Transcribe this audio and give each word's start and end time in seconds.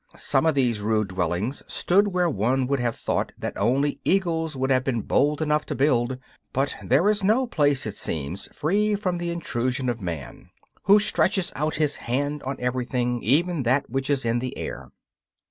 Some 0.17 0.47
of 0.47 0.55
these 0.55 0.81
rude 0.81 1.09
dwellings 1.09 1.61
stood 1.71 2.07
where 2.07 2.27
one 2.27 2.65
would 2.65 2.79
have 2.79 2.95
thought 2.95 3.33
that 3.37 3.53
only 3.55 4.01
eagles 4.03 4.55
would 4.55 4.71
have 4.71 4.83
been 4.83 5.01
bold 5.03 5.43
enough 5.43 5.63
to 5.67 5.75
build; 5.75 6.17
but 6.53 6.75
there 6.83 7.07
is 7.07 7.23
no 7.23 7.45
place, 7.45 7.85
it 7.85 7.93
seems, 7.93 8.47
free 8.51 8.95
from 8.95 9.19
the 9.19 9.29
intrusion 9.29 9.89
of 9.89 10.01
Man, 10.01 10.49
who 10.85 10.99
stretches 10.99 11.53
out 11.55 11.75
his 11.75 11.97
hand 11.97 12.41
for 12.41 12.55
everything, 12.57 13.21
even 13.21 13.61
that 13.61 13.91
which 13.91 14.09
is 14.09 14.25
in 14.25 14.39
the 14.39 14.57
air. 14.57 14.89